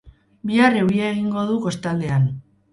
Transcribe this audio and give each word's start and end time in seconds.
Bihar 0.51 0.77
euria 0.79 1.05
egingo 1.17 1.45
du 1.53 1.61
kostaldean. 1.69 2.29